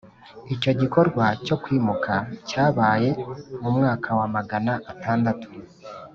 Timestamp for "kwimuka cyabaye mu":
1.63-3.69